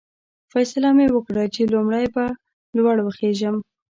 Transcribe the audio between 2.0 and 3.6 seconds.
به لوړ وخېژم.